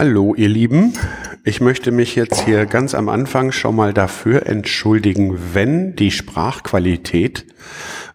[0.00, 0.92] Hallo, ihr Lieben.
[1.42, 7.44] Ich möchte mich jetzt hier ganz am Anfang schon mal dafür entschuldigen, wenn die Sprachqualität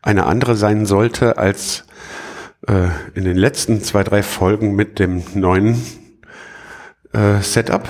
[0.02, 1.84] eine andere sein sollte als
[2.68, 5.76] äh, in den letzten zwei, drei Folgen mit dem neuen
[7.12, 7.86] äh, Setup.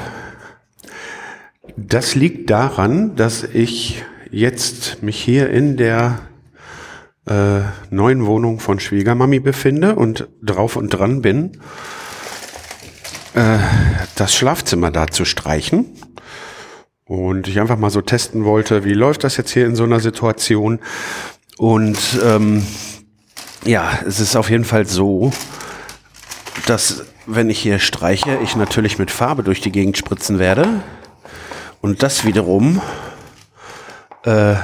[1.77, 6.17] Das liegt daran, dass ich jetzt mich hier in der
[7.27, 7.59] äh,
[7.91, 11.59] neuen Wohnung von Schwiegermami befinde und drauf und dran bin,
[13.33, 13.57] äh,
[14.15, 15.85] das Schlafzimmer da zu streichen.
[17.05, 19.99] Und ich einfach mal so testen wollte, wie läuft das jetzt hier in so einer
[19.99, 20.79] Situation.
[21.57, 22.65] Und ähm,
[23.65, 25.31] ja, es ist auf jeden Fall so,
[26.65, 30.81] dass wenn ich hier streiche, ich natürlich mit Farbe durch die Gegend spritzen werde.
[31.81, 32.81] Und das wiederum
[34.25, 34.55] äh,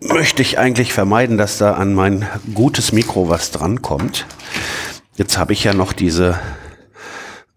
[0.00, 4.26] möchte ich eigentlich vermeiden, dass da an mein gutes Mikro was drankommt.
[5.16, 6.38] Jetzt habe ich ja noch diese,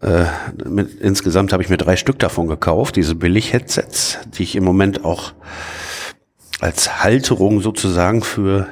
[0.04, 0.26] äh,
[0.68, 5.04] mit, insgesamt habe ich mir drei Stück davon gekauft, diese Billig-Headsets, die ich im Moment
[5.04, 5.32] auch
[6.60, 8.68] als Halterung sozusagen für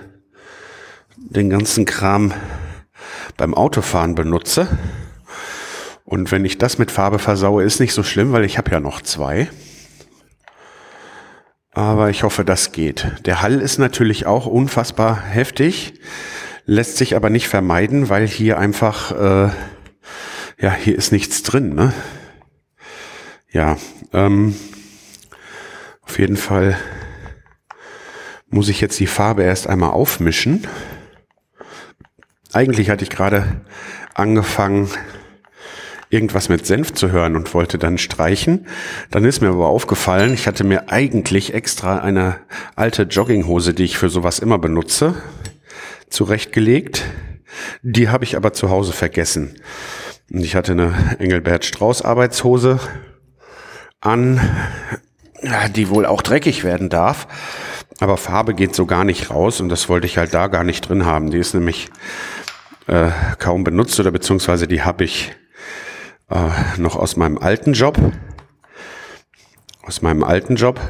[1.17, 2.35] den ganzen Kram
[3.37, 4.69] beim Autofahren benutze.
[6.05, 8.81] Und wenn ich das mit Farbe versaue, ist nicht so schlimm, weil ich habe ja
[8.81, 9.49] noch zwei.
[11.71, 13.07] Aber ich hoffe, das geht.
[13.25, 15.95] Der Hall ist natürlich auch unfassbar heftig,
[16.67, 19.51] lässt sich aber nicht vermeiden, weil hier einfach, äh,
[20.63, 21.75] ja, hier ist nichts drin.
[21.75, 21.93] Ne?
[23.51, 23.77] Ja,
[24.13, 24.55] ähm,
[26.03, 26.79] auf jeden Fall
[28.49, 30.67] muss ich jetzt die Farbe erst einmal aufmischen.
[32.53, 33.63] Eigentlich hatte ich gerade
[34.15, 34.89] angefangen,
[36.11, 38.69] irgendwas mit Senf zu hören und wollte dann streichen.
[39.11, 42.39] Dann ist mir aber aufgefallen, ich hatte mir eigentlich extra eine
[42.77, 45.15] alte Jogginghose, die ich für sowas immer benutze,
[46.09, 47.03] zurechtgelegt.
[47.83, 49.57] Die habe ich aber zu Hause vergessen.
[50.33, 52.81] Und ich hatte eine Engelbert Strauß Arbeitshose
[54.01, 54.41] an,
[55.75, 57.29] die wohl auch dreckig werden darf.
[58.01, 60.89] Aber Farbe geht so gar nicht raus und das wollte ich halt da gar nicht
[60.89, 61.31] drin haben.
[61.31, 61.91] Die ist nämlich
[62.87, 65.33] äh, kaum benutzt oder beziehungsweise die habe ich
[66.31, 66.49] äh,
[66.79, 67.99] noch aus meinem alten Job.
[69.83, 70.81] Aus meinem alten Job.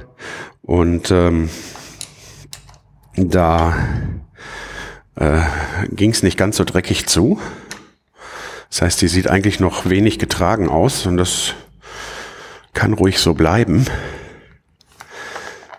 [0.63, 1.51] Und ähm,
[3.17, 3.75] da
[5.17, 5.41] äh,
[5.91, 7.41] ging es nicht ganz so dreckig zu.
[8.73, 11.53] Das heißt, die sieht eigentlich noch wenig getragen aus und das
[12.73, 13.85] kann ruhig so bleiben.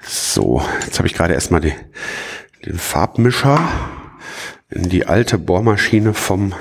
[0.04, 1.74] So, jetzt habe ich gerade erstmal die,
[2.64, 3.68] den Farbmischer
[4.70, 6.53] in die alte Bohrmaschine vom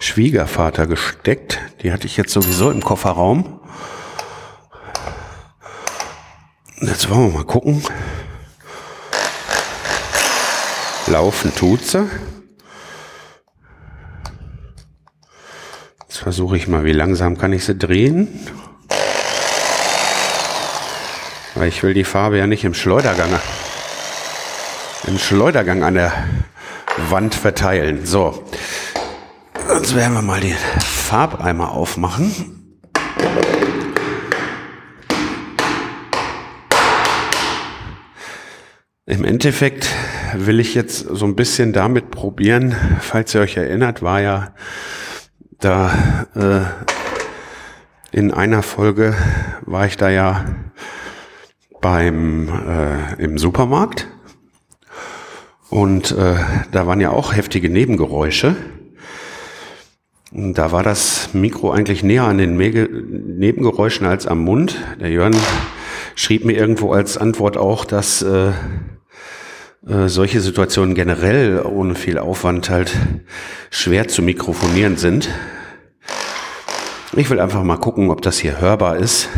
[0.00, 1.60] Schwiegervater gesteckt.
[1.84, 3.60] Die hatte ich jetzt sowieso im Kofferraum.
[6.80, 7.84] Jetzt wollen wir mal gucken.
[11.06, 12.10] Laufen tut sie.
[16.22, 18.28] Versuche ich mal, wie langsam kann ich sie drehen.
[21.56, 23.28] Weil ich will die Farbe ja nicht im Schleudergang,
[25.08, 26.12] im Schleudergang an der
[27.10, 28.06] Wand verteilen.
[28.06, 28.44] So,
[29.68, 32.78] Jetzt werden wir mal den Farbeimer aufmachen.
[39.06, 39.88] Im Endeffekt
[40.34, 44.54] will ich jetzt so ein bisschen damit probieren, falls ihr euch erinnert, war ja
[45.64, 49.14] da äh, in einer Folge
[49.62, 50.44] war ich da ja
[51.80, 54.08] beim äh, im Supermarkt
[55.70, 56.34] und äh,
[56.70, 58.56] da waren ja auch heftige Nebengeräusche.
[60.32, 64.76] Da war das Mikro eigentlich näher an den Mege Nebengeräuschen als am Mund.
[65.00, 65.36] Der Jörn
[66.14, 68.52] schrieb mir irgendwo als Antwort auch, dass äh,
[69.86, 72.96] äh, solche Situationen generell ohne viel Aufwand halt
[73.70, 75.28] schwer zu mikrofonieren sind.
[77.14, 79.28] Ich will einfach mal gucken, ob das hier hörbar ist.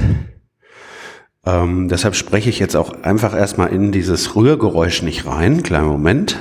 [1.45, 5.65] Ähm, deshalb spreche ich jetzt auch einfach erstmal in dieses Rührgeräusch nicht rein.
[5.65, 6.39] Kleinen Moment.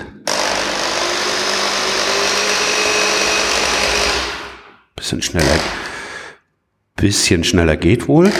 [4.96, 5.60] Bisschen schneller.
[6.96, 8.32] Bisschen schneller geht wohl.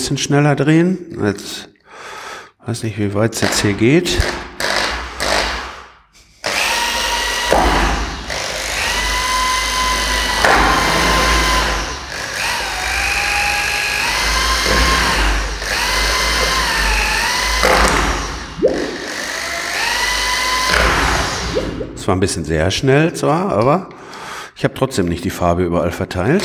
[0.00, 0.98] Bisschen schneller drehen.
[1.22, 1.68] Jetzt
[2.64, 4.18] weiß nicht, wie weit es jetzt hier geht.
[21.94, 23.90] Es war ein bisschen sehr schnell zwar, aber
[24.56, 26.42] ich habe trotzdem nicht die Farbe überall verteilt.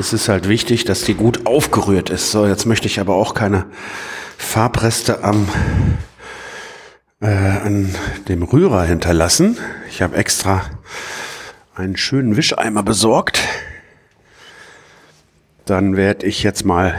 [0.00, 2.30] Es ist halt wichtig, dass die gut aufgerührt ist.
[2.30, 3.66] So, jetzt möchte ich aber auch keine
[4.38, 5.46] Farbreste am
[7.20, 7.94] äh, an
[8.26, 9.58] dem Rührer hinterlassen.
[9.90, 10.62] Ich habe extra
[11.74, 13.40] einen schönen Wischeimer besorgt.
[15.66, 16.98] Dann werde ich jetzt mal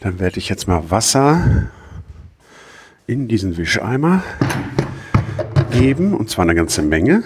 [0.00, 1.68] dann werde ich jetzt mal Wasser
[3.06, 4.24] in diesen Wischeimer
[5.70, 7.22] geben und zwar eine ganze Menge.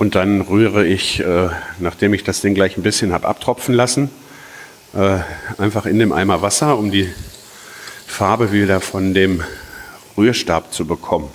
[0.00, 4.08] Und dann rühre ich, äh, nachdem ich das Ding gleich ein bisschen habe abtropfen lassen,
[4.94, 5.18] äh,
[5.58, 7.12] einfach in dem Eimer Wasser, um die
[8.06, 9.42] Farbe wieder von dem
[10.16, 11.28] Rührstab zu bekommen.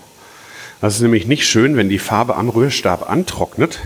[0.82, 3.82] Das ist nämlich nicht schön, wenn die Farbe am Rührstab antrocknet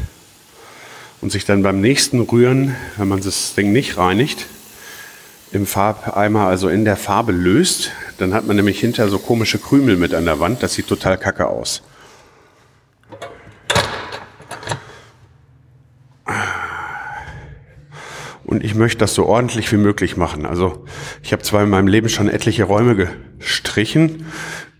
[1.19, 4.45] und sich dann beim nächsten Rühren, wenn man das Ding nicht reinigt,
[5.51, 9.97] im Farbeimer, also in der Farbe löst, dann hat man nämlich hinter so komische Krümel
[9.97, 10.63] mit an der Wand.
[10.63, 11.81] Das sieht total kacke aus.
[18.49, 20.47] Und ich möchte das so ordentlich wie möglich machen.
[20.47, 20.83] Also
[21.21, 24.25] ich habe zwar in meinem Leben schon etliche Räume gestrichen,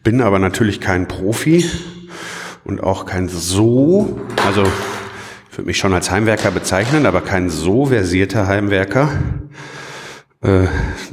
[0.04, 1.70] bin aber natürlich kein Profi
[2.64, 7.86] und auch kein so, also ich würde mich schon als Heimwerker bezeichnen, aber kein so
[7.86, 9.12] versierter Heimwerker,
[10.42, 10.66] äh,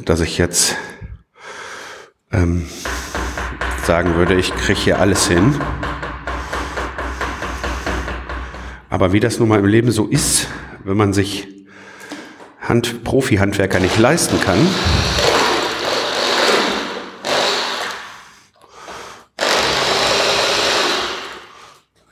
[0.07, 0.77] dass ich jetzt
[2.33, 2.65] ähm,
[3.85, 5.57] sagen würde, ich kriege hier alles hin.
[8.89, 10.49] Aber wie das nun mal im Leben so ist,
[10.85, 11.56] wenn man sich
[12.69, 14.59] Hand, Profi-Handwerker nicht leisten kann.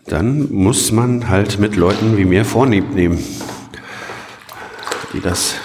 [0.07, 3.19] Dann muss man halt mit Leuten wie mir Vorlieb nehmen,
[5.13, 5.57] die das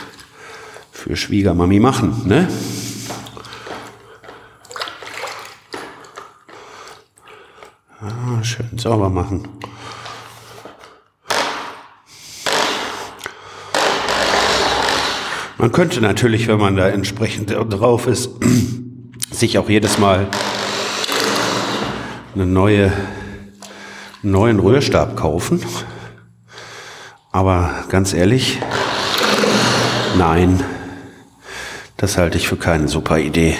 [0.91, 2.47] für Schwiegermami machen, ne?
[8.01, 9.47] Ah, schön sauber machen.
[15.59, 18.29] Man könnte natürlich, wenn man da entsprechend drauf ist,
[19.29, 20.25] sich auch jedes Mal
[22.33, 22.93] einen neue,
[24.23, 25.61] neuen Rührstab kaufen.
[27.33, 28.59] Aber ganz ehrlich,
[30.17, 30.63] nein,
[31.97, 33.57] das halte ich für keine super Idee.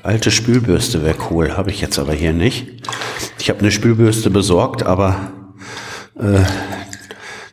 [0.00, 2.88] Alte Spülbürste wäre cool, habe ich jetzt aber hier nicht.
[3.40, 5.32] Ich habe eine Spülbürste besorgt, aber
[6.18, 6.44] äh,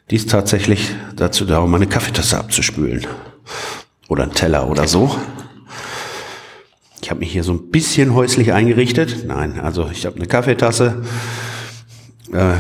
[0.10, 3.08] die ist tatsächlich dazu da, um eine Kaffeetasse abzuspülen.
[4.10, 5.16] Oder einen Teller oder so.
[7.02, 9.26] Ich habe mich hier so ein bisschen häuslich eingerichtet.
[9.26, 11.02] Nein, also ich habe eine Kaffeetasse.
[12.34, 12.54] Äh,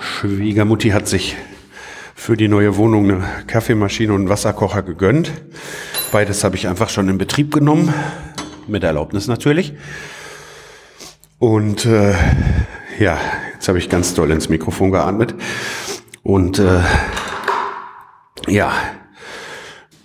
[0.00, 1.36] Schwiegermutti hat sich
[2.14, 5.32] für die neue Wohnung eine Kaffeemaschine und einen Wasserkocher gegönnt.
[6.12, 7.94] Beides habe ich einfach schon in Betrieb genommen.
[8.66, 9.72] Mit Erlaubnis natürlich.
[11.38, 12.14] Und äh,
[12.98, 13.18] ja,
[13.60, 15.34] jetzt habe ich ganz doll ins Mikrofon geatmet.
[16.22, 16.80] Und äh,
[18.48, 18.72] ja,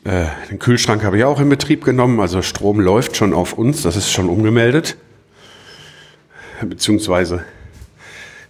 [0.03, 2.19] äh, den Kühlschrank habe ich auch in Betrieb genommen.
[2.19, 4.97] Also Strom läuft schon auf uns, das ist schon umgemeldet.
[6.65, 7.45] Beziehungsweise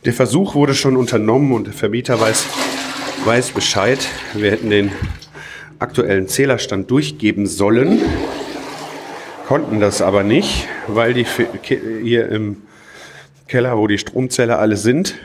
[0.05, 2.47] der Versuch wurde schon unternommen und der Vermieter weiß,
[3.25, 4.00] weiß Bescheid.
[4.33, 4.91] Wir hätten den
[5.77, 8.01] aktuellen Zählerstand durchgeben sollen,
[9.47, 11.27] konnten das aber nicht, weil die
[12.01, 12.63] hier im
[13.47, 15.15] Keller, wo die Stromzähler alle sind,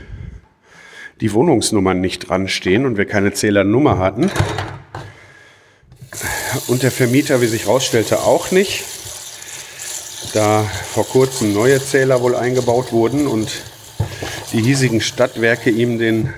[1.22, 4.30] die Wohnungsnummern nicht dran stehen und wir keine Zählernummer hatten.
[6.68, 8.84] Und der Vermieter, wie sich herausstellte, auch nicht,
[10.34, 13.62] da vor kurzem neue Zähler wohl eingebaut wurden und
[14.52, 16.32] die hiesigen Stadtwerke ihm den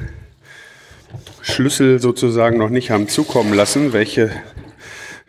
[1.41, 4.31] Schlüssel sozusagen noch nicht haben zukommen lassen, welche,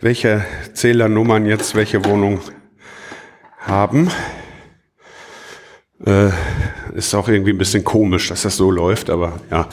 [0.01, 2.41] welche Zählernummern jetzt welche Wohnung
[3.59, 4.11] haben.
[6.05, 6.29] Äh,
[6.95, 9.67] ist auch irgendwie ein bisschen komisch, dass das so läuft, aber ja.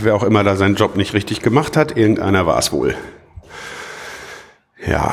[0.00, 2.94] Wer auch immer da seinen Job nicht richtig gemacht hat, irgendeiner war es wohl.
[4.86, 5.12] Ja.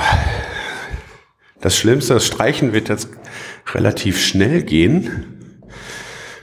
[1.60, 3.10] Das Schlimmste, das Streichen wird jetzt
[3.74, 5.60] relativ schnell gehen.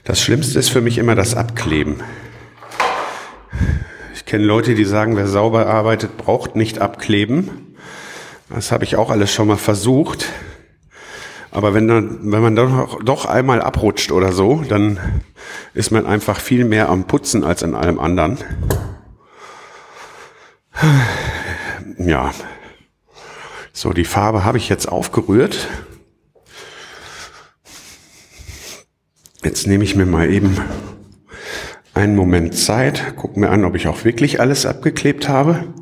[0.05, 2.03] Das Schlimmste ist für mich immer das Abkleben.
[4.15, 7.77] Ich kenne Leute, die sagen, wer sauber arbeitet, braucht nicht abkleben.
[8.51, 10.27] Das habe ich auch alles schon mal versucht.
[11.55, 14.99] Aber wenn, dann, wenn man doch, doch einmal abrutscht oder so, dann
[15.73, 18.39] ist man einfach viel mehr am Putzen als in allem anderen.
[21.97, 22.35] Ja.
[23.73, 25.69] So, die Farbe habe ich jetzt aufgerührt.
[29.45, 30.57] Jetzt nehme ich mir mal eben
[31.95, 35.73] einen Moment Zeit, gucke mir an, ob ich auch wirklich alles abgeklebt habe.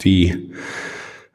[0.00, 0.52] Die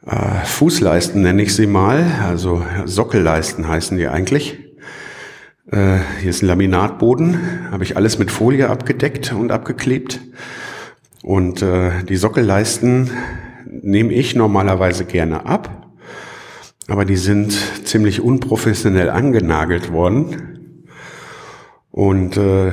[0.09, 4.57] äh, Fußleisten nenne ich sie mal, also Sockelleisten heißen die eigentlich.
[5.71, 10.19] Äh, hier ist ein Laminatboden, habe ich alles mit Folie abgedeckt und abgeklebt.
[11.21, 13.11] Und äh, die Sockelleisten
[13.65, 15.91] nehme ich normalerweise gerne ab,
[16.87, 17.51] aber die sind
[17.83, 20.85] ziemlich unprofessionell angenagelt worden.
[21.91, 22.69] Und äh,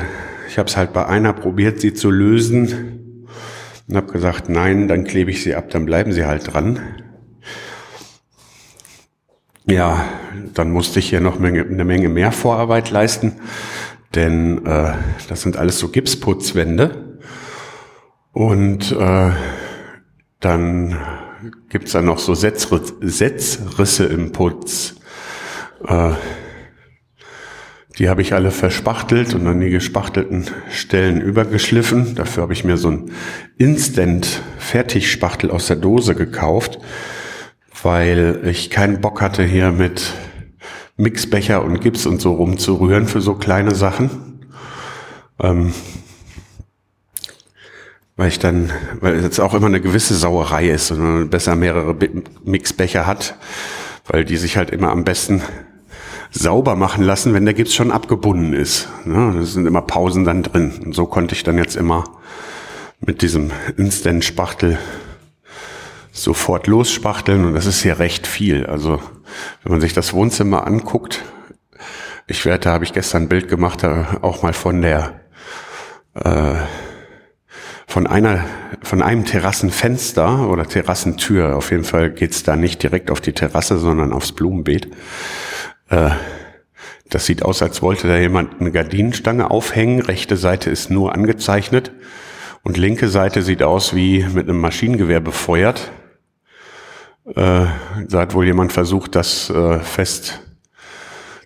[0.48, 3.26] ich habe es halt bei einer probiert, sie zu lösen
[3.88, 6.80] und habe gesagt, nein, dann klebe ich sie ab, dann bleiben sie halt dran.
[9.68, 10.04] Ja,
[10.54, 13.32] dann musste ich hier noch eine Menge mehr Vorarbeit leisten,
[14.14, 14.92] denn äh,
[15.28, 17.18] das sind alles so Gipsputzwände.
[18.32, 19.30] Und äh,
[20.38, 20.96] dann
[21.68, 24.94] gibt's da noch so Setzrisse, Setzrisse im Putz.
[25.84, 26.12] Äh,
[27.98, 32.14] die habe ich alle verspachtelt und an die gespachtelten Stellen übergeschliffen.
[32.14, 33.10] Dafür habe ich mir so ein
[33.58, 36.78] Instant-Fertigspachtel aus der Dose gekauft
[37.82, 40.12] weil ich keinen Bock hatte, hier mit
[40.96, 44.40] Mixbecher und Gips und so rumzurühren für so kleine Sachen.
[45.40, 45.74] Ähm,
[48.16, 51.54] weil ich dann, weil es jetzt auch immer eine gewisse Sauerei ist und man besser
[51.54, 51.94] mehrere
[52.44, 53.36] Mixbecher hat,
[54.06, 55.42] weil die sich halt immer am besten
[56.30, 58.88] sauber machen lassen, wenn der Gips schon abgebunden ist.
[59.04, 59.34] Ne?
[59.38, 60.72] Das sind immer Pausen dann drin.
[60.84, 62.04] Und so konnte ich dann jetzt immer
[63.00, 64.78] mit diesem Instant-Spachtel
[66.16, 68.66] sofort losspachteln und das ist hier recht viel.
[68.66, 69.00] Also
[69.62, 71.24] wenn man sich das Wohnzimmer anguckt,
[72.26, 75.20] ich werde, da habe ich gestern ein Bild gemacht, auch mal von der
[76.14, 76.54] äh,
[77.86, 78.44] von einer
[78.82, 81.56] von einem Terrassenfenster oder Terrassentür.
[81.56, 84.88] Auf jeden Fall geht's da nicht direkt auf die Terrasse, sondern aufs Blumenbeet.
[85.88, 86.10] Äh,
[87.08, 90.00] das sieht aus, als wollte da jemand eine Gardinenstange aufhängen.
[90.00, 91.92] Rechte Seite ist nur angezeichnet
[92.64, 95.92] und linke Seite sieht aus wie mit einem Maschinengewehr befeuert.
[97.34, 97.66] Äh,
[98.08, 100.40] da hat wohl jemand versucht, das äh, fest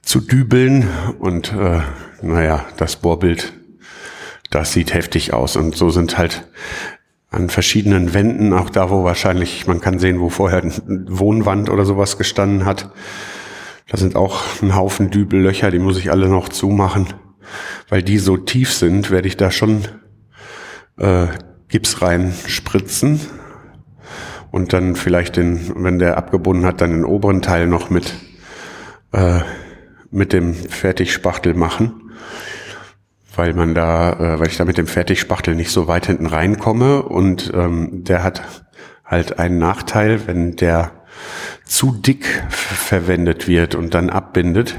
[0.02, 1.80] zu dübeln und äh,
[2.20, 3.54] naja, das Bohrbild,
[4.50, 6.46] das sieht heftig aus und so sind halt
[7.30, 11.84] an verschiedenen Wänden, auch da, wo wahrscheinlich, man kann sehen, wo vorher eine Wohnwand oder
[11.84, 12.90] sowas gestanden hat.
[13.88, 17.06] Da sind auch ein Haufen Dübellöcher, die muss ich alle noch zumachen.
[17.88, 19.86] Weil die so tief sind, werde ich da schon
[20.98, 21.28] äh,
[21.68, 23.20] Gips reinspritzen
[24.50, 28.14] und dann vielleicht den, wenn der abgebunden hat, dann den oberen Teil noch mit,
[29.12, 29.40] äh,
[30.10, 32.12] mit dem Fertigspachtel machen,
[33.36, 37.02] weil man da, äh, weil ich da mit dem Fertigspachtel nicht so weit hinten reinkomme.
[37.02, 38.64] Und ähm, der hat
[39.04, 40.92] halt einen Nachteil, wenn der
[41.64, 44.76] zu dick verwendet wird und dann abbindet,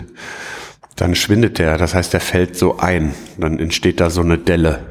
[0.95, 4.90] dann schwindet der, das heißt, der fällt so ein, dann entsteht da so eine Delle.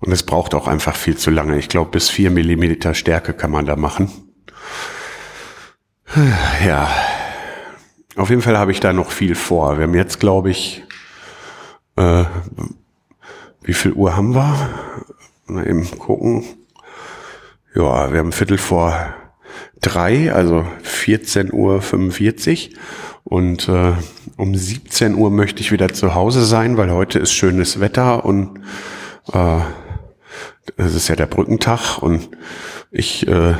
[0.00, 1.58] Und es braucht auch einfach viel zu lange.
[1.58, 4.10] Ich glaube, bis vier Millimeter Stärke kann man da machen.
[6.64, 6.88] Ja.
[8.16, 9.76] Auf jeden Fall habe ich da noch viel vor.
[9.76, 10.84] Wir haben jetzt, glaube ich,
[11.96, 12.24] äh,
[13.62, 14.70] wie viel Uhr haben wir?
[15.46, 16.44] Mal eben gucken.
[17.74, 19.14] Ja, wir haben Viertel vor
[19.82, 21.52] drei, also 14.45
[22.70, 22.78] Uhr.
[23.24, 23.92] Und äh,
[24.36, 28.60] um 17 Uhr möchte ich wieder zu Hause sein, weil heute ist schönes Wetter und
[29.32, 29.60] äh,
[30.76, 32.28] es ist ja der Brückentag und
[32.90, 33.54] ich äh,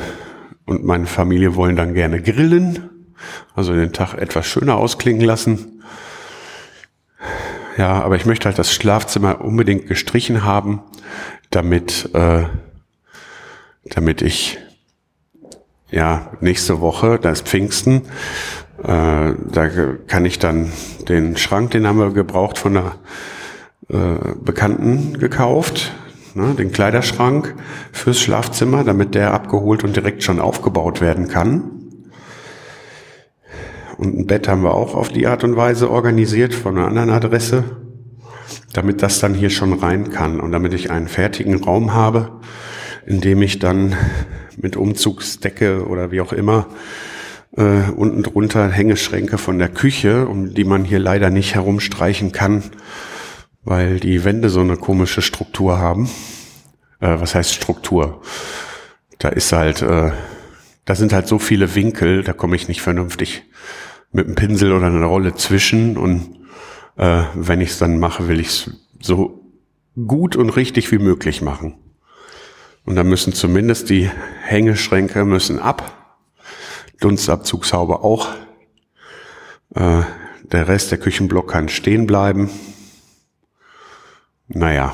[0.67, 2.89] und meine Familie wollen dann gerne grillen,
[3.55, 5.81] also den Tag etwas schöner ausklingen lassen.
[7.77, 10.81] Ja, aber ich möchte halt das Schlafzimmer unbedingt gestrichen haben,
[11.51, 12.43] damit, äh,
[13.85, 14.57] damit ich
[15.89, 18.01] ja nächste Woche, da ist Pfingsten,
[18.83, 19.69] äh, da
[20.07, 20.73] kann ich dann
[21.07, 22.95] den Schrank, den haben wir gebraucht von einer
[23.89, 25.93] äh, Bekannten gekauft
[26.37, 27.55] ne, den Kleiderschrank
[27.91, 31.71] fürs Schlafzimmer, damit der abgeholt und direkt schon aufgebaut werden kann.
[33.97, 37.09] Und ein Bett haben wir auch auf die Art und Weise organisiert von einer anderen
[37.09, 37.63] Adresse,
[38.73, 42.39] damit das dann hier schon rein kann und damit ich einen fertigen Raum habe,
[43.05, 43.95] in dem ich dann
[44.55, 46.67] mit Umzugsdecke oder wie auch immer
[47.55, 52.61] Äh, unten drunter Hängeschränke von der Küche, um die man hier leider nicht herumstreichen kann,
[53.67, 56.09] weil die Wände so eine komische Struktur haben.
[57.01, 58.21] Äh, was heißt Struktur?
[59.19, 60.13] Da ist halt, äh,
[60.85, 63.43] da sind halt so viele Winkel, da komme ich nicht vernünftig
[64.13, 66.39] mit einem Pinsel oder einer Rolle zwischen und
[66.95, 68.71] äh, wenn ich es dann mache, will ich es
[69.01, 69.43] so
[70.07, 71.75] gut und richtig wie möglich machen.
[72.85, 74.09] Und da müssen zumindest die
[74.43, 76.15] Hängeschränke müssen ab,
[77.01, 78.29] Dunstabzugshaube auch.
[79.75, 80.03] Äh,
[80.43, 82.49] der Rest der Küchenblock kann stehen bleiben.
[84.49, 84.93] Naja,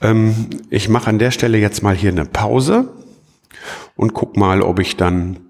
[0.00, 2.92] ähm, ich mache an der Stelle jetzt mal hier eine Pause
[3.96, 5.40] und guck mal, ob ich dann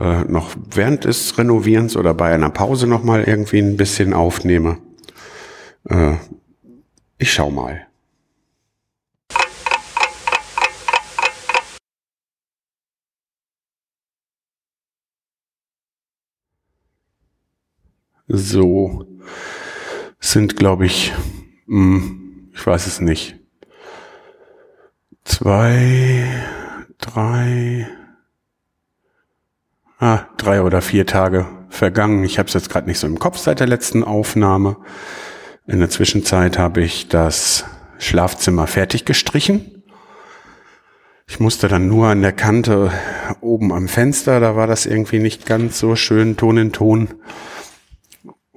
[0.00, 4.78] äh, noch während des Renovierens oder bei einer Pause noch mal irgendwie ein bisschen aufnehme.
[5.88, 6.14] Äh,
[7.18, 7.86] ich schau mal.
[18.28, 19.06] So
[20.18, 21.12] sind, glaube ich,
[21.66, 22.25] mh, hm,
[22.56, 23.36] ich weiß es nicht,
[25.24, 26.26] zwei,
[26.98, 27.86] drei,
[29.98, 32.24] ah, drei oder vier Tage vergangen.
[32.24, 34.78] Ich habe es jetzt gerade nicht so im Kopf seit der letzten Aufnahme.
[35.66, 37.64] In der Zwischenzeit habe ich das
[37.98, 39.84] Schlafzimmer fertig gestrichen.
[41.28, 42.90] Ich musste dann nur an der Kante
[43.40, 47.08] oben am Fenster, da war das irgendwie nicht ganz so schön Ton in Ton.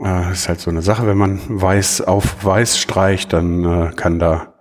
[0.03, 4.19] Äh, ist halt so eine Sache, wenn man weiß auf weiß streicht, dann äh, kann
[4.19, 4.53] da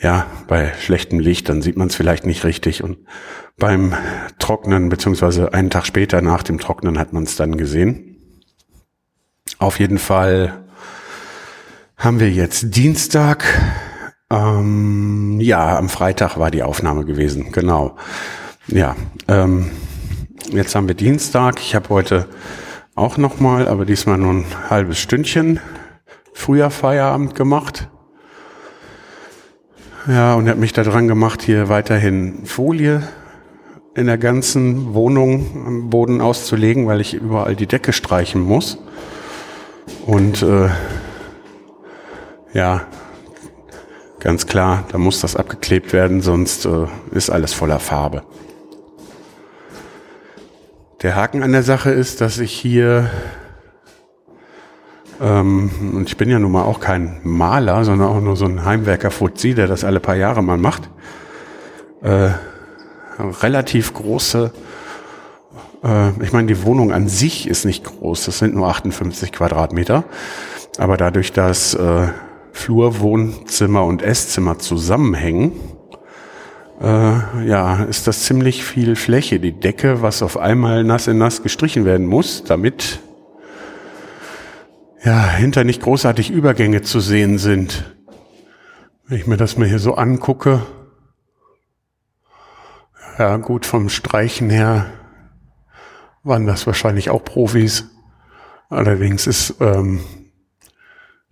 [0.00, 2.82] ja, bei schlechtem Licht, dann sieht man es vielleicht nicht richtig.
[2.84, 2.98] Und
[3.56, 3.94] beim
[4.38, 8.16] Trocknen, beziehungsweise einen Tag später nach dem Trocknen hat man es dann gesehen.
[9.58, 10.64] Auf jeden Fall
[11.96, 13.44] haben wir jetzt Dienstag.
[14.30, 17.96] Ähm, ja, am Freitag war die Aufnahme gewesen, genau.
[18.66, 18.96] Ja,
[19.28, 19.70] ähm,
[20.50, 21.60] jetzt haben wir Dienstag.
[21.60, 22.28] Ich habe heute
[22.94, 25.60] auch nochmal, aber diesmal nur ein halbes Stündchen
[26.32, 27.88] früher Feierabend gemacht.
[30.06, 33.02] Ja, und hat mich da dran gemacht, hier weiterhin Folie
[33.94, 38.78] in der ganzen Wohnung am Boden auszulegen, weil ich überall die Decke streichen muss.
[40.04, 40.68] Und äh,
[42.52, 42.86] ja,
[44.20, 48.24] ganz klar, da muss das abgeklebt werden, sonst äh, ist alles voller Farbe.
[51.04, 53.10] Der Haken an der Sache ist, dass ich hier
[55.20, 58.64] ähm, und ich bin ja nun mal auch kein Maler, sondern auch nur so ein
[58.64, 60.88] Heimwerker-Fuzzi, der das alle paar Jahre mal macht.
[62.00, 62.30] Äh,
[63.18, 64.50] relativ große,
[65.84, 70.04] äh, ich meine, die Wohnung an sich ist nicht groß, das sind nur 58 Quadratmeter.
[70.78, 72.08] Aber dadurch, dass äh,
[72.52, 75.52] Flur, Wohnzimmer und Esszimmer zusammenhängen,
[76.80, 79.40] äh, ja, ist das ziemlich viel Fläche.
[79.40, 83.00] Die Decke, was auf einmal nass in nass gestrichen werden muss, damit
[85.04, 87.94] ja, hinter nicht großartig Übergänge zu sehen sind.
[89.06, 90.62] Wenn ich mir das mal hier so angucke,
[93.18, 94.86] ja gut, vom Streichen her
[96.22, 97.90] waren das wahrscheinlich auch Profis.
[98.70, 100.00] Allerdings ist ähm,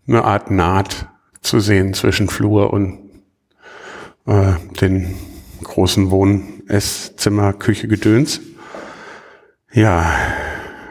[0.07, 1.09] eine Art Naht
[1.41, 3.11] zu sehen zwischen Flur und
[4.27, 5.17] äh, den
[5.63, 8.41] großen Wohn-, Esszimmer, Küche, Gedöns.
[9.73, 10.13] Ja,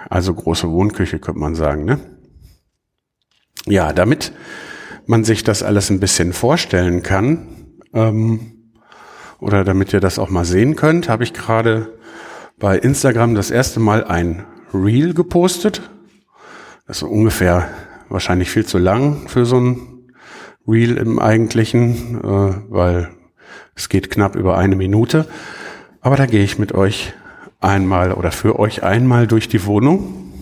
[0.10, 2.00] also große Wohnküche könnte man sagen, ne?
[3.66, 4.34] Ja, damit
[5.06, 8.72] man sich das alles ein bisschen vorstellen kann, ähm,
[9.40, 11.98] oder damit ihr das auch mal sehen könnt, habe ich gerade
[12.60, 15.90] bei Instagram das erste Mal ein Reel gepostet.
[16.88, 17.70] Das ist ungefähr
[18.10, 20.12] wahrscheinlich viel zu lang für so ein
[20.68, 23.10] Reel im eigentlichen, äh, weil
[23.76, 25.28] es geht knapp über eine Minute.
[26.02, 27.14] Aber da gehe ich mit euch
[27.60, 30.34] einmal oder für euch einmal durch die Wohnung,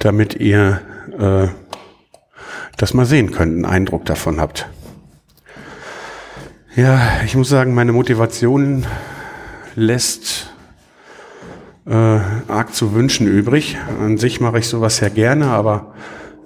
[0.00, 0.80] damit ihr
[1.18, 1.48] äh,
[2.76, 4.68] das mal sehen könnt, einen Eindruck davon habt.
[6.74, 8.84] Ja, ich muss sagen, meine Motivation
[9.76, 10.50] lässt
[11.86, 13.76] äh, arg zu wünschen übrig.
[14.00, 15.94] An sich mache ich sowas ja gerne, aber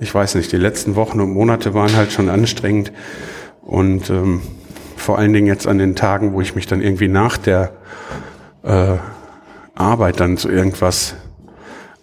[0.01, 2.92] ich weiß nicht, die letzten Wochen und Monate waren halt schon anstrengend
[3.62, 4.42] und ähm,
[4.99, 7.73] vor allen Dingen jetzt an den Tagen, wo ich mich dann irgendwie nach der
[8.63, 8.97] äh,
[9.75, 11.15] Arbeit dann zu irgendwas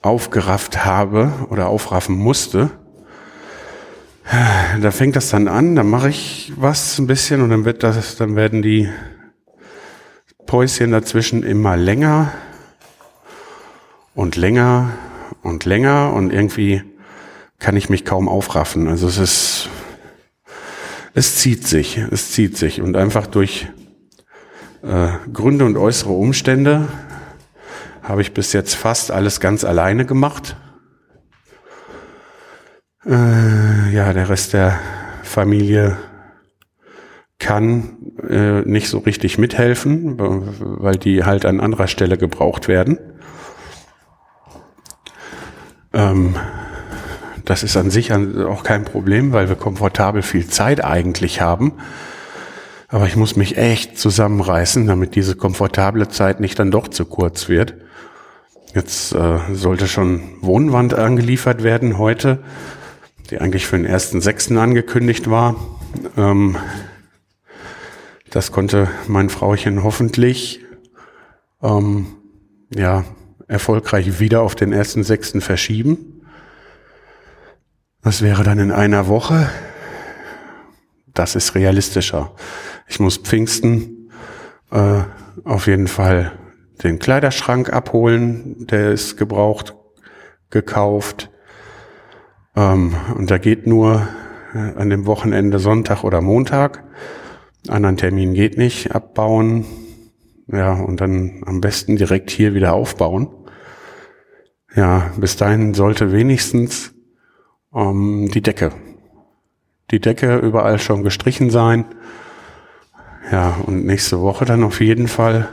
[0.02, 2.72] aufgerafft habe oder aufraffen musste,
[4.82, 8.16] da fängt das dann an, dann mache ich was ein bisschen und dann wird das,
[8.16, 8.90] dann werden die
[10.48, 12.32] Päuschen dazwischen immer länger
[14.16, 14.90] und länger
[15.44, 16.84] und länger und irgendwie
[17.60, 18.88] kann ich mich kaum aufraffen.
[18.88, 19.70] Also es ist,
[21.16, 23.68] es zieht sich, es zieht sich und einfach durch
[24.84, 26.90] äh, Gründe und äußere Umstände
[28.04, 30.58] habe ich bis jetzt fast alles ganz alleine gemacht.
[33.06, 34.78] Äh, ja, der Rest der
[35.24, 35.98] Familie
[37.40, 37.98] kann
[38.28, 43.00] äh, nicht so richtig mithelfen, weil die halt an anderer Stelle gebraucht werden.
[45.94, 46.36] Ähm,
[47.46, 51.74] das ist an sich auch kein Problem, weil wir komfortabel viel Zeit eigentlich haben.
[52.88, 57.50] Aber ich muss mich echt zusammenreißen, damit diese komfortable Zeit nicht dann doch zu kurz
[57.50, 57.76] wird.
[58.74, 62.40] Jetzt äh, sollte schon Wohnwand angeliefert werden heute,
[63.30, 65.56] die eigentlich für den ersten sechsten angekündigt war.
[66.18, 66.58] Ähm,
[68.30, 70.60] das konnte mein Frauchen hoffentlich
[71.64, 72.08] ähm,
[72.74, 73.06] ja,
[73.48, 76.15] erfolgreich wieder auf den ersten sechsten verschieben.
[78.06, 79.50] Das wäre dann in einer Woche.
[81.16, 82.36] Das ist realistischer.
[82.88, 84.12] Ich muss Pfingsten
[84.70, 85.02] äh,
[85.44, 86.34] auf jeden Fall
[86.84, 88.68] den Kleiderschrank abholen.
[88.68, 89.74] Der ist gebraucht,
[90.52, 91.32] gekauft.
[92.56, 94.08] Ähm, und da geht nur
[94.54, 96.84] äh, an dem Wochenende Sonntag oder Montag.
[97.68, 99.66] Anderen Termin geht nicht, abbauen.
[100.46, 103.30] Ja, und dann am besten direkt hier wieder aufbauen.
[104.76, 106.95] Ja, bis dahin sollte wenigstens
[107.76, 108.72] ähm, die Decke.
[109.92, 111.86] Die Decke überall schon gestrichen sein.
[113.32, 115.50] Ja, und nächste Woche dann auf jeden Fall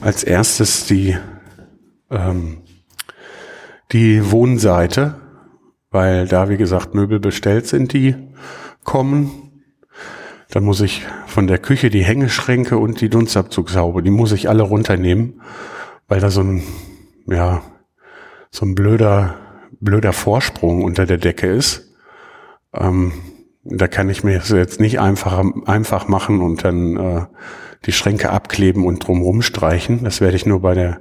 [0.00, 1.16] als erstes die,
[2.10, 2.58] ähm,
[3.92, 5.14] die Wohnseite,
[5.90, 8.14] weil da, wie gesagt, Möbel bestellt sind, die
[8.84, 9.30] kommen.
[10.50, 14.62] Dann muss ich von der Küche die Hängeschränke und die Dunstabzugshaube, die muss ich alle
[14.62, 15.40] runternehmen,
[16.06, 16.62] weil da so ein,
[17.26, 17.62] ja,
[18.50, 19.36] so ein blöder,
[19.84, 21.94] blöder Vorsprung unter der Decke ist.
[22.74, 23.12] Ähm,
[23.62, 27.26] da kann ich mir das jetzt nicht einfach, einfach machen und dann äh,
[27.86, 30.04] die Schränke abkleben und drumherum streichen.
[30.04, 31.00] Das werde ich nur bei der,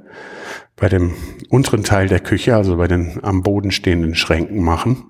[0.76, 1.14] bei dem
[1.50, 5.04] unteren Teil der Küche, also bei den am Boden stehenden Schränken machen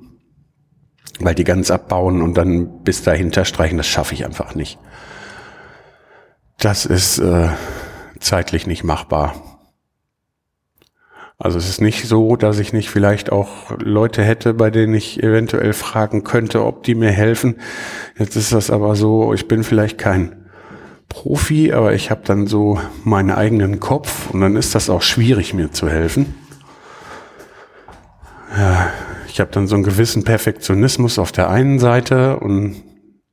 [1.20, 4.80] weil die ganz abbauen und dann bis dahinter streichen, das schaffe ich einfach nicht.
[6.58, 7.50] Das ist äh,
[8.20, 9.53] zeitlich nicht machbar.
[11.43, 15.21] Also es ist nicht so, dass ich nicht vielleicht auch Leute hätte, bei denen ich
[15.21, 17.58] eventuell fragen könnte, ob die mir helfen.
[18.17, 20.47] Jetzt ist das aber so, ich bin vielleicht kein
[21.10, 25.53] Profi, aber ich habe dann so meinen eigenen Kopf und dann ist das auch schwierig,
[25.53, 26.34] mir zu helfen.
[28.58, 28.89] Ja,
[29.27, 32.82] ich habe dann so einen gewissen Perfektionismus auf der einen Seite und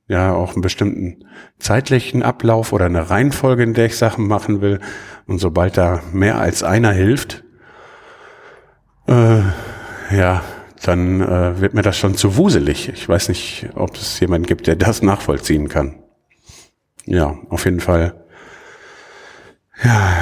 [0.09, 1.27] ja auch einen bestimmten
[1.61, 4.81] zeitlichen Ablauf oder eine Reihenfolge, in der ich Sachen machen will.
[5.29, 7.45] Und sobald da mehr als einer hilft,
[9.11, 9.43] äh,
[10.17, 10.43] ja,
[10.83, 12.89] dann äh, wird mir das schon zu wuselig.
[12.89, 15.97] Ich weiß nicht, ob es jemanden gibt, der das nachvollziehen kann.
[17.05, 18.15] Ja, auf jeden Fall.
[19.85, 20.13] Ja,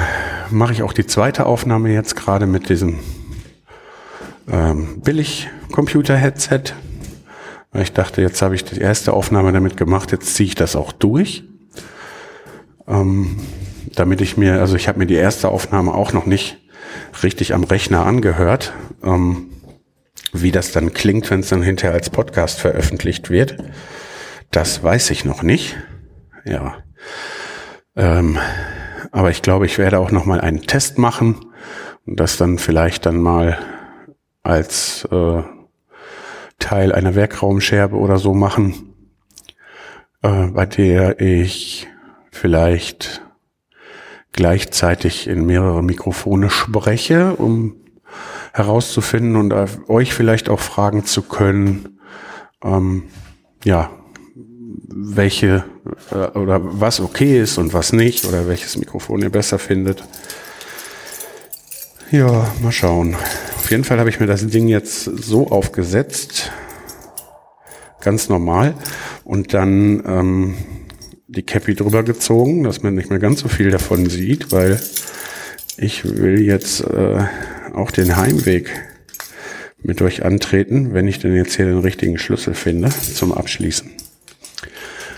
[0.49, 2.99] mache ich auch die zweite Aufnahme jetzt gerade mit diesem
[4.51, 6.73] ähm, Billig-Computer-Headset.
[7.73, 10.91] Ich dachte, jetzt habe ich die erste Aufnahme damit gemacht, jetzt ziehe ich das auch
[10.91, 11.43] durch.
[12.87, 13.39] Ähm,
[13.93, 16.58] damit ich mir, also ich habe mir die erste Aufnahme auch noch nicht
[17.23, 19.49] richtig am Rechner angehört, ähm,
[20.33, 23.57] wie das dann klingt, wenn es dann hinterher als Podcast veröffentlicht wird.
[24.51, 25.77] Das weiß ich noch nicht.
[26.45, 26.77] Ja.
[27.95, 28.37] Ähm,
[29.11, 31.45] aber ich glaube, ich werde auch noch mal einen Test machen
[32.05, 33.57] und das dann vielleicht dann mal
[34.43, 35.43] als äh,
[36.59, 38.93] Teil einer Werkraumscherbe oder so machen,
[40.21, 41.87] äh, bei der ich
[42.31, 43.21] vielleicht
[44.31, 47.75] gleichzeitig in mehrere Mikrofone spreche, um
[48.53, 49.53] herauszufinden und
[49.89, 51.99] euch vielleicht auch fragen zu können,
[52.63, 53.03] ähm,
[53.63, 53.91] ja,
[54.87, 55.65] welche
[56.11, 60.03] äh, oder was okay ist und was nicht oder welches Mikrofon ihr besser findet.
[62.11, 63.15] Ja, mal schauen.
[63.55, 66.51] Auf jeden Fall habe ich mir das Ding jetzt so aufgesetzt,
[68.01, 68.73] ganz normal,
[69.23, 70.55] und dann ähm,
[71.29, 74.79] die Cappy drüber gezogen, dass man nicht mehr ganz so viel davon sieht, weil
[75.77, 77.23] ich will jetzt äh,
[77.73, 78.71] auch den Heimweg
[79.81, 83.89] mit euch antreten, wenn ich denn jetzt hier den richtigen Schlüssel finde zum Abschließen.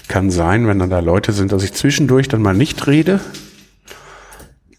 [0.10, 3.22] Kann sein, wenn dann da Leute sind, dass ich zwischendurch dann mal nicht rede.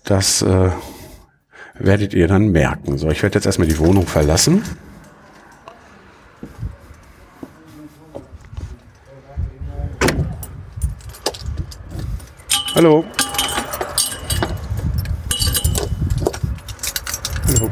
[0.05, 0.71] Das äh,
[1.79, 2.99] werdet ihr dann merken.
[2.99, 4.63] So, ich werde jetzt erstmal die Wohnung verlassen.
[12.75, 13.05] Hallo.
[17.47, 17.71] Hallo.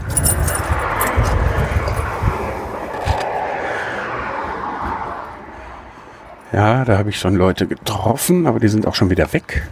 [6.53, 9.71] Ja, da habe ich schon Leute getroffen, aber die sind auch schon wieder weg.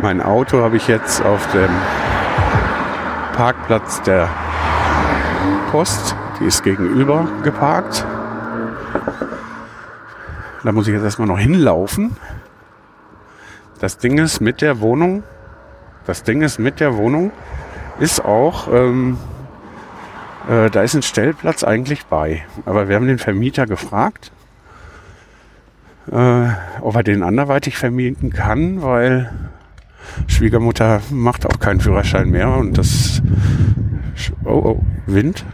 [0.00, 1.70] Mein Auto habe ich jetzt auf dem
[3.34, 4.28] Parkplatz der
[5.70, 8.04] Post die ist gegenüber geparkt.
[10.62, 12.16] Da muss ich jetzt erstmal noch hinlaufen.
[13.80, 15.22] Das Ding ist mit der Wohnung,
[16.06, 17.32] das Ding ist mit der Wohnung,
[17.98, 19.18] ist auch, ähm,
[20.48, 22.44] äh, da ist ein Stellplatz eigentlich bei.
[22.64, 24.32] Aber wir haben den Vermieter gefragt,
[26.10, 26.46] äh,
[26.80, 29.30] ob er den anderweitig vermieten kann, weil
[30.26, 33.22] Schwiegermutter macht auch keinen Führerschein mehr und das,
[34.44, 35.44] oh, oh, Wind.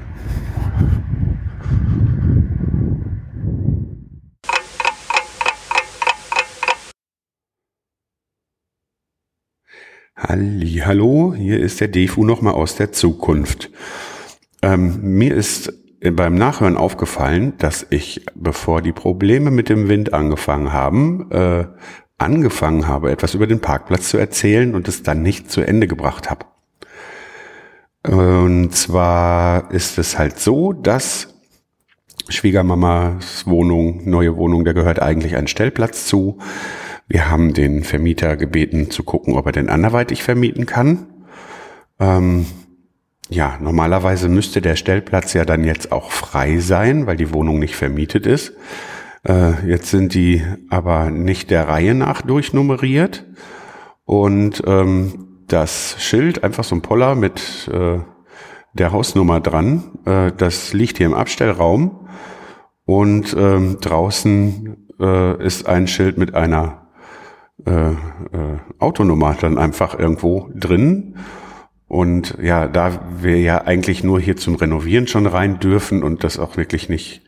[10.23, 13.71] Halli, hallo, hier ist der Defu nochmal aus der Zukunft.
[14.61, 15.73] Ähm, mir ist
[16.13, 21.65] beim Nachhören aufgefallen, dass ich, bevor die Probleme mit dem Wind angefangen haben, äh,
[22.19, 26.29] angefangen habe, etwas über den Parkplatz zu erzählen und es dann nicht zu Ende gebracht
[26.29, 26.45] habe.
[28.07, 31.35] Und zwar ist es halt so, dass
[32.29, 36.39] Schwiegermamas Wohnung, neue Wohnung, da gehört eigentlich ein Stellplatz zu.
[37.11, 41.09] Wir haben den Vermieter gebeten zu gucken, ob er den anderweitig vermieten kann.
[41.99, 42.47] Ähm,
[43.29, 47.75] ja, normalerweise müsste der Stellplatz ja dann jetzt auch frei sein, weil die Wohnung nicht
[47.75, 48.53] vermietet ist.
[49.27, 53.27] Äh, jetzt sind die aber nicht der Reihe nach durchnummeriert.
[54.05, 57.99] Und ähm, das Schild, einfach so ein Poller mit äh,
[58.73, 62.09] der Hausnummer dran, äh, das liegt hier im Abstellraum.
[62.85, 66.80] Und ähm, draußen äh, ist ein Schild mit einer
[67.67, 67.97] äh, äh,
[68.79, 71.17] Autonummer dann einfach irgendwo drin.
[71.89, 76.39] Und ja, da wir ja eigentlich nur hier zum Renovieren schon rein dürfen und das
[76.39, 77.23] auch wirklich nicht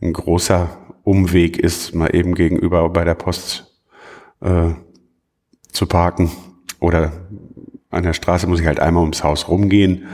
[0.00, 0.70] ein großer
[1.04, 3.78] Umweg ist, mal eben gegenüber bei der Post
[4.40, 4.70] äh,
[5.70, 6.30] zu parken
[6.78, 7.12] oder
[7.90, 10.06] an der Straße muss ich halt einmal ums Haus rumgehen,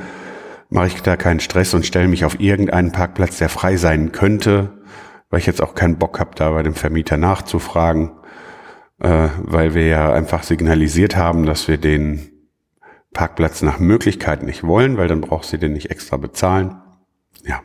[0.68, 4.82] mache ich da keinen Stress und stelle mich auf irgendeinen Parkplatz, der frei sein könnte,
[5.30, 8.10] weil ich jetzt auch keinen Bock habe, da bei dem Vermieter nachzufragen
[9.00, 12.30] äh, weil wir ja einfach signalisiert haben, dass wir den
[13.12, 16.76] Parkplatz nach Möglichkeit nicht wollen, weil dann braucht sie den nicht extra bezahlen.
[17.44, 17.62] Ja.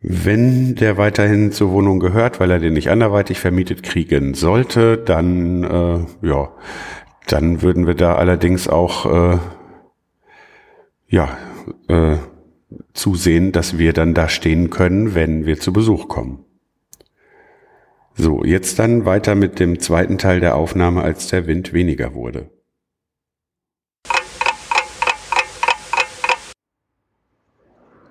[0.00, 5.64] Wenn der weiterhin zur Wohnung gehört, weil er den nicht anderweitig vermietet kriegen sollte, dann
[5.64, 6.52] äh, ja,
[7.26, 9.38] dann würden wir da allerdings auch äh,
[11.08, 11.36] ja
[11.88, 12.16] äh,
[12.92, 16.43] zusehen, dass wir dann da stehen können, wenn wir zu Besuch kommen.
[18.16, 22.48] So, jetzt dann weiter mit dem zweiten Teil der Aufnahme, als der Wind weniger wurde.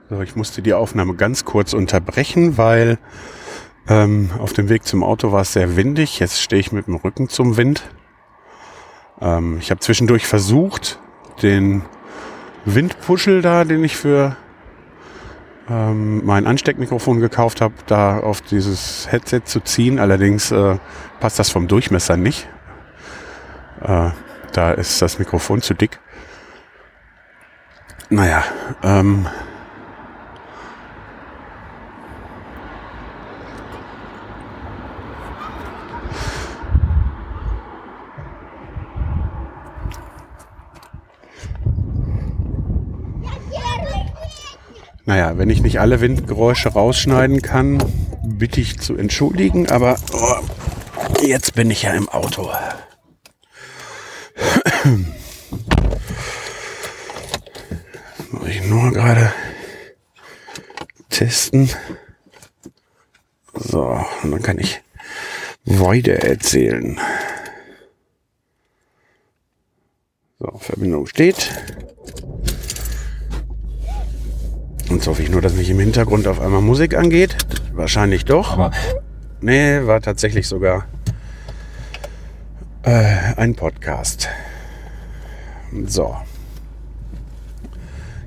[0.10, 3.00] So, ich musste die Aufnahme ganz kurz unterbrechen, weil
[3.88, 6.20] ähm, auf dem Weg zum Auto war es sehr windig.
[6.20, 7.90] Jetzt stehe ich mit dem Rücken zum Wind.
[9.22, 11.00] Ähm, ich habe zwischendurch versucht,
[11.42, 11.84] den
[12.66, 14.36] Windpuschel da, den ich für
[15.70, 20.00] ähm, mein Ansteckmikrofon gekauft habe, da auf dieses Headset zu ziehen.
[20.00, 20.78] Allerdings äh,
[21.20, 22.48] passt das vom Durchmesser nicht.
[23.82, 24.10] Äh,
[24.52, 26.00] da ist das Mikrofon zu dick.
[28.10, 28.44] Naja,
[28.84, 29.28] ähm,
[45.06, 47.84] Naja, wenn ich nicht alle Windgeräusche rausschneiden kann,
[48.24, 50.36] bitte ich zu entschuldigen, aber oh,
[51.22, 52.50] jetzt bin ich ja im Auto.
[58.32, 59.34] Muss ich nur gerade
[61.10, 61.70] testen.
[63.54, 64.82] So, und dann kann ich
[65.66, 66.98] weiter erzählen.
[70.40, 71.52] So, Verbindung steht.
[74.94, 77.36] Jetzt hoffe ich nur, dass nicht im Hintergrund auf einmal Musik angeht.
[77.74, 78.54] Wahrscheinlich doch.
[78.54, 78.72] Aber
[79.42, 80.86] nee, war tatsächlich sogar
[82.84, 84.30] äh, ein Podcast.
[85.88, 86.16] So.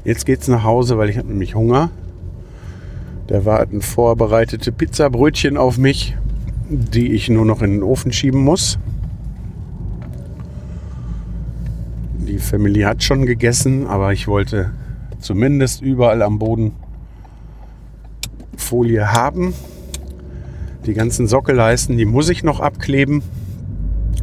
[0.05, 1.91] Jetzt geht's nach Hause, weil ich habe nämlich Hunger.
[3.29, 6.17] Da warten vorbereitete Pizzabrötchen auf mich,
[6.69, 8.79] die ich nur noch in den Ofen schieben muss.
[12.19, 14.73] Die Familie hat schon gegessen, aber ich wollte
[15.19, 16.73] zumindest überall am Boden
[18.57, 19.55] Folie haben.
[20.87, 23.23] Die ganzen Sockelleisten, die muss ich noch abkleben.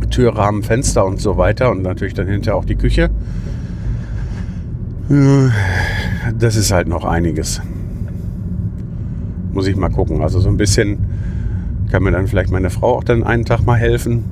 [0.09, 3.09] Türrahmen, Fenster und so weiter und natürlich dann hinterher auch die Küche.
[6.37, 7.61] Das ist halt noch einiges.
[9.51, 10.21] Muss ich mal gucken.
[10.21, 10.99] Also so ein bisschen
[11.91, 14.23] kann mir dann vielleicht meine Frau auch dann einen Tag mal helfen.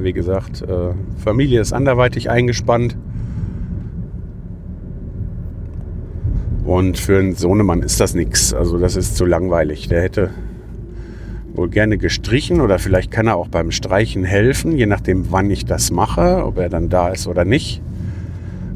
[0.00, 2.96] Wie gesagt, äh, Familie ist anderweitig eingespannt.
[6.74, 8.52] Und für einen Sohnemann ist das nichts.
[8.52, 9.86] Also das ist zu langweilig.
[9.86, 10.30] Der hätte
[11.52, 15.66] wohl gerne gestrichen oder vielleicht kann er auch beim Streichen helfen, je nachdem, wann ich
[15.66, 17.80] das mache, ob er dann da ist oder nicht.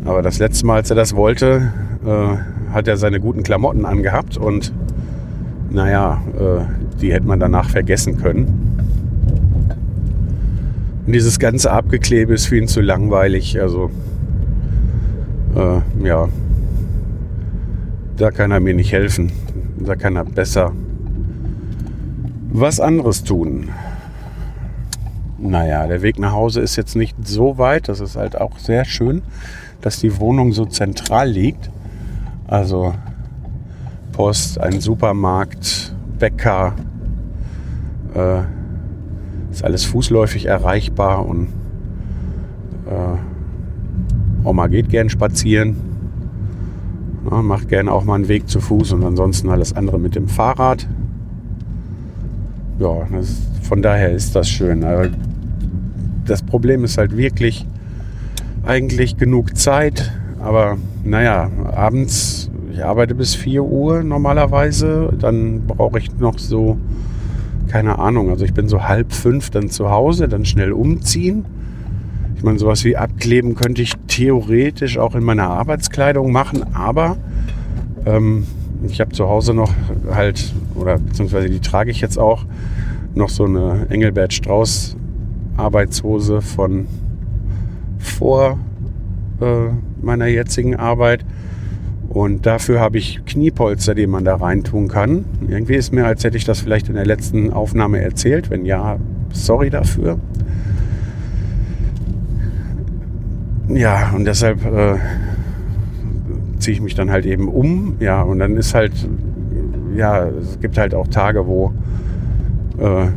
[0.04, 1.72] Aber das letzte Mal, als er das wollte,
[2.06, 4.72] äh, hat er seine guten Klamotten angehabt und
[5.68, 8.86] naja, äh, die hätte man danach vergessen können.
[11.04, 13.60] Und dieses ganze Abgeklebe ist für ihn zu langweilig.
[13.60, 13.90] Also,
[15.56, 16.28] äh, ja,
[18.18, 19.32] da kann er mir nicht helfen.
[19.78, 20.72] Da kann er besser
[22.50, 23.68] was anderes tun.
[25.38, 27.88] Naja, der Weg nach Hause ist jetzt nicht so weit.
[27.88, 29.22] Das ist halt auch sehr schön,
[29.80, 31.70] dass die Wohnung so zentral liegt.
[32.48, 32.94] Also
[34.12, 36.74] Post, ein Supermarkt, Bäcker,
[38.14, 38.40] äh,
[39.52, 41.48] ist alles fußläufig erreichbar und
[42.86, 45.76] äh, Oma geht gern spazieren,
[47.30, 50.28] ja, macht gerne auch mal einen Weg zu Fuß und ansonsten alles andere mit dem
[50.28, 50.86] Fahrrad.
[52.78, 54.84] Ja, das, von daher ist das schön.
[54.84, 55.08] Aber
[56.26, 57.66] das Problem ist halt wirklich
[58.64, 66.16] eigentlich genug Zeit, aber naja, abends, ich arbeite bis 4 Uhr normalerweise, dann brauche ich
[66.18, 66.76] noch so,
[67.68, 71.44] keine Ahnung, also ich bin so halb fünf dann zu Hause, dann schnell umziehen.
[72.38, 77.16] Ich meine, sowas wie abkleben könnte ich theoretisch auch in meiner Arbeitskleidung machen, aber
[78.06, 78.46] ähm,
[78.86, 79.72] ich habe zu Hause noch
[80.08, 82.44] halt, oder beziehungsweise die trage ich jetzt auch,
[83.16, 84.96] noch so eine Engelbert Strauß
[85.56, 86.86] Arbeitshose von
[87.98, 88.60] vor
[89.40, 89.70] äh,
[90.00, 91.24] meiner jetzigen Arbeit.
[92.08, 95.24] Und dafür habe ich Kniepolster, die man da reintun kann.
[95.48, 98.48] Irgendwie ist mir, als hätte ich das vielleicht in der letzten Aufnahme erzählt.
[98.48, 98.98] Wenn ja,
[99.32, 100.20] sorry dafür.
[103.68, 104.96] Ja, und deshalb äh,
[106.58, 107.96] ziehe ich mich dann halt eben um.
[108.00, 108.92] Ja, und dann ist halt,
[109.94, 111.72] ja, es gibt halt auch Tage, wo
[112.78, 113.08] äh,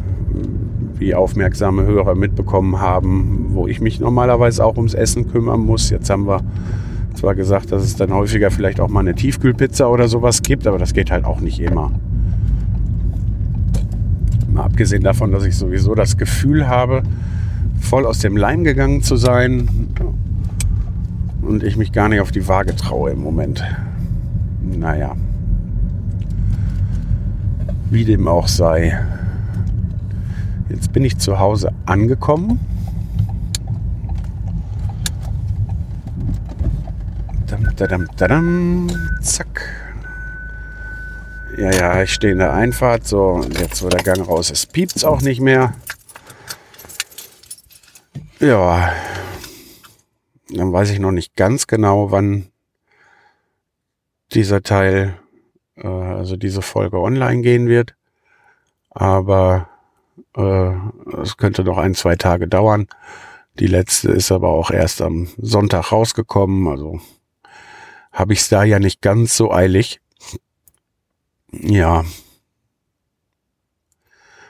[0.97, 5.89] wie aufmerksame Hörer mitbekommen haben, wo ich mich normalerweise auch ums Essen kümmern muss.
[5.89, 6.41] Jetzt haben wir
[7.15, 10.77] zwar gesagt, dass es dann häufiger vielleicht auch mal eine Tiefkühlpizza oder sowas gibt, aber
[10.77, 11.91] das geht halt auch nicht immer.
[14.51, 17.03] Mal abgesehen davon, dass ich sowieso das Gefühl habe,
[17.79, 19.67] voll aus dem Leim gegangen zu sein
[21.41, 23.63] und ich mich gar nicht auf die Waage traue im Moment.
[24.62, 25.15] Naja.
[27.89, 28.99] Wie dem auch sei.
[30.69, 32.60] Jetzt bin ich zu Hause angekommen.
[37.47, 38.88] Dam, dadam, dadam,
[39.21, 39.62] zack.
[41.58, 43.06] Ja, ja, ich stehe in der Einfahrt.
[43.06, 45.73] So, und jetzt, wo der Gang raus ist, piept es auch nicht mehr.
[48.39, 48.91] Ja,
[50.51, 52.51] dann weiß ich noch nicht ganz genau, wann
[54.33, 55.19] dieser Teil,
[55.75, 57.95] äh, also diese Folge online gehen wird.
[58.89, 59.69] Aber
[60.35, 60.73] äh,
[61.21, 62.87] es könnte noch ein, zwei Tage dauern.
[63.59, 66.67] Die letzte ist aber auch erst am Sonntag rausgekommen.
[66.67, 67.01] Also
[68.11, 70.01] habe ich es da ja nicht ganz so eilig.
[71.51, 72.05] Ja.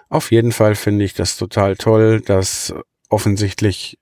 [0.09, 2.73] Auf jeden Fall finde ich das total toll, dass
[3.09, 3.97] offensichtlich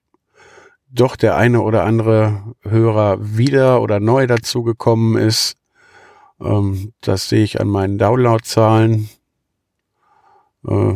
[0.91, 5.55] doch der eine oder andere Hörer wieder oder neu dazugekommen ist.
[6.41, 9.09] Ähm, das sehe ich an meinen Downloadzahlen.
[10.67, 10.95] Äh,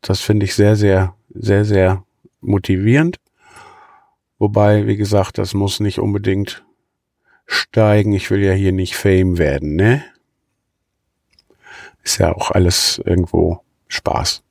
[0.00, 2.04] das finde ich sehr, sehr, sehr, sehr
[2.40, 3.18] motivierend.
[4.38, 6.64] Wobei, wie gesagt, das muss nicht unbedingt
[7.46, 8.12] steigen.
[8.12, 10.04] Ich will ja hier nicht Fame werden, ne?
[12.04, 14.42] Ist ja auch alles irgendwo Spaß.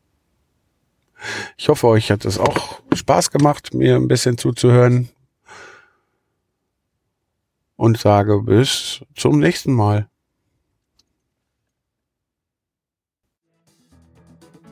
[1.58, 5.10] Ich hoffe, euch hat es auch Spaß gemacht, mir ein bisschen zuzuhören.
[7.76, 10.10] Und sage bis zum nächsten Mal.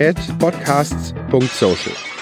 [0.00, 2.15] at podcasts.social.